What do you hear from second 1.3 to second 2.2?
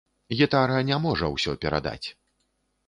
ўсё перадаць.